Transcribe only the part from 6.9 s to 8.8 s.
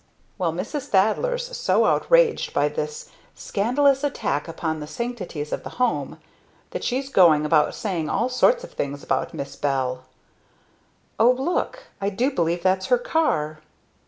going about saying all sorts of